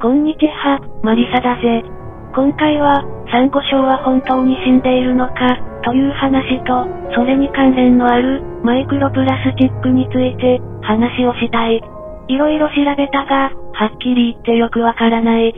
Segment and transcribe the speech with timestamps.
[0.00, 1.84] こんにちは、マリサだぜ。
[2.32, 11.84] 今回は、サンゴ礁は本当に死んでいるのか、という話と、それに関連のある、マイクロプラスチックについて、話をしたい。
[12.28, 15.52] いろいろ調べたが、はっきり言ってよくわからない。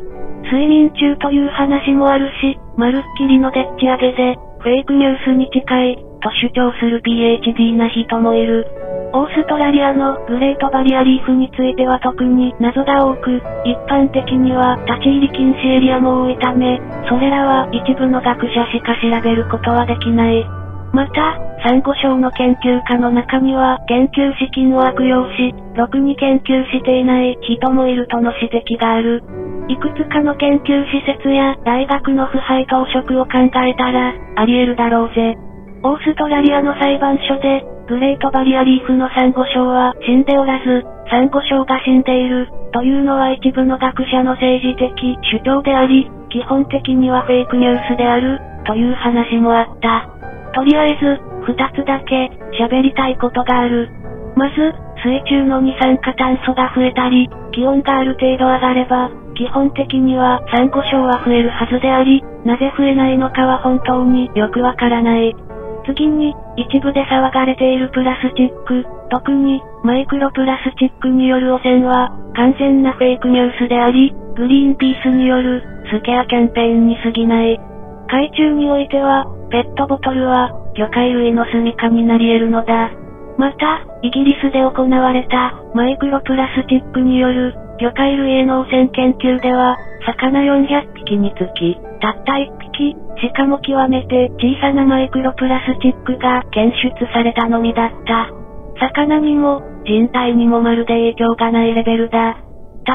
[0.50, 8.67] 睡眠中という話もあるし、まるっきりのでっち上げで、フェイクニュースに近い、と主張する PhD な人もいる。
[9.15, 20.46] オーストラリアのグレートバリアリーフについては特に謎が多く、一般的には立ち入り禁止エリアも多いため、それらは一部の学者しか調べることはできない。
[20.93, 29.22] また、サンゴ礁の研究家の中には研究資金を悪用し、ろくに研究していない人もいるとの指摘がある。
[29.69, 35.36] いくつかの研究施設や大学の腐敗当職を考えたら、あり得るだろうぜ。
[35.84, 50.08] オーストラリアの裁判所で、グレートバリアリーフのサンゴ礁は死んでおらず、サンゴ礁が死んでいる、というのは一部の学者の政治的主張であり、基本的にはフェイクニュースである、という話もあった。
[50.55, 53.91] とりあえず、二つだけ、喋りたいことがある。
[54.36, 54.72] まず、
[55.05, 65.36] 水中の二酸化炭素が増えたり、気温がある程度上がれば、基本的にはサンゴ礁は増えるはずであり、なぜ増えないのかは本当によくわからない。
[65.84, 77.60] 次に、一部で騒がれているプラスチック、特に、マイクロプラスチックによる汚染は、完全なフェイクニュースであり、グリーンピースによる、スケアキャンペーンに過ぎない。
[78.08, 82.91] 海中においては、ペットボトルは、魚介類の住処になり得るのだ。
[83.38, 98.30] また、イギリスで行われた、マイクロプラスチックによる、魚介類への汚染研究では、魚400匹につき、たった1匹、しかも極めて小さなマイクロプラスチックが検出されたのみだった。
[98.78, 102.36] 魚にも、人体にもまるで影響がないレベルだ。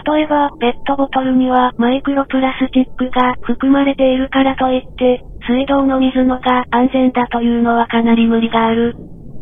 [0.08, 8.96] 例えば、ペットボトルにはマイクロプラスチックが含まれているからといって、水道の水のが安全だというのはかなり無理がある。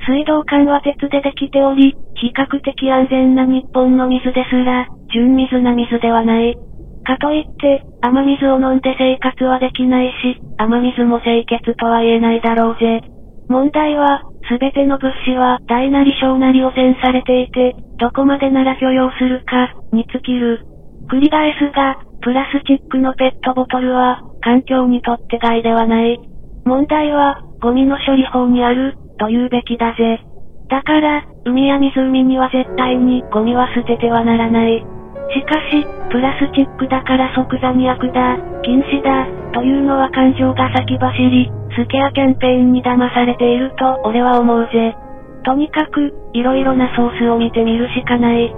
[0.07, 6.57] 水道管は鉄でできており、比較的安全な日本の水ですら、純水な水ではない。
[7.05, 13.01] かといって、雨水を飲んで生活はできないし、雨水も清潔とは言えないだろうぜ。
[13.47, 20.65] 問題は、すべての物資は大なり小なり汚染されていて、どこまでなら許容するか、に尽きる。
[21.09, 26.19] 繰り返すが、プラスチックのペットボトルは、環境にとって害ではない。
[26.65, 30.19] 問題は、ゴミの処理法にある、と言うべきだぜ。
[30.67, 34.94] だから、海や湖には絶対にゴミは捨ててはならない。
[35.34, 44.96] しかし、プラスチックだから即座に悪だ、禁止だ、というのは感情が先走り、スケアキャンペーンに騙されていると俺は思うぜ。
[45.44, 48.53] とにかく、色々なソースを見てみるしかない。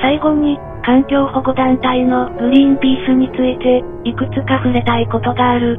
[0.00, 5.78] 最後に、環境保護団体のグリーンピースについて、いくつか触れたいことがある。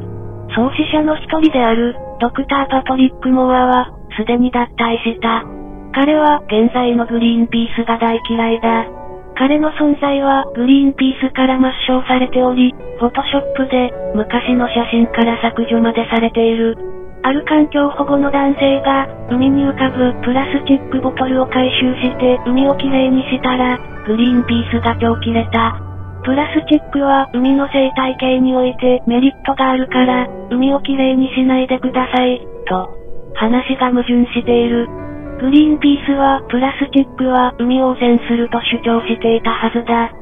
[0.54, 5.44] 創始者の一人である、ドクター・パトリック・モアは、すでに脱退した。
[5.92, 8.99] 彼は現在のグリーンピースが大嫌いだ。
[9.40, 16.76] 彼の存在はグリーンピースから抹消されており、フォトショップで昔の写真から削除までされている。
[17.24, 25.72] ある環境保護の男性が海に浮かぶプラスチックボトルを回収して海をきれいにしたら、グリーンピースが今日切れた。
[26.22, 32.92] プラスチックは海の生態系においてメリットがあるから、海をきれいにしないでください、と。
[33.36, 34.86] 話が矛盾している。
[35.40, 40.12] グリーンピースはプラスチックは海を汚染すると主張していたはずだ。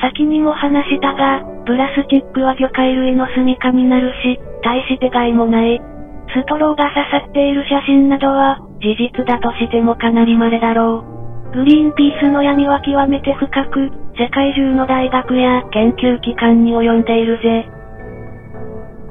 [0.00, 5.82] 先にも話したが、プラスチックは魚介類の住処になるし、大して害もない。
[6.30, 11.02] ストローが刺さっている写真などは、事実だとしてもかなり稀だろ
[11.50, 11.56] う。
[11.56, 17.66] グリーンピースの闇は極めて深く、世界中の大学や研究機関に及んでいるぜ。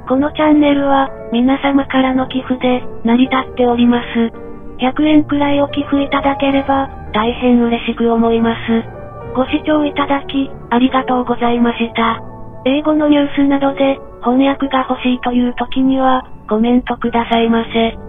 [0.08, 4.47] このチャンネルは、皆様からの寄付で、成り立っております。
[4.80, 8.84] 100円くらいお寄付いただければ、大変嬉しく思います。
[9.36, 12.22] ご視聴いただき、ありがとうございました。
[12.66, 18.06] 英語のニュースなどで、翻訳が欲しいという時には、コメントくださいませ。